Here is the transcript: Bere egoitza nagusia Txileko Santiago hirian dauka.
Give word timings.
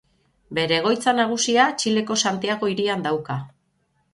Bere 0.57 0.77
egoitza 0.77 1.13
nagusia 1.17 1.67
Txileko 1.83 2.17
Santiago 2.25 2.71
hirian 2.73 3.05
dauka. 3.09 3.37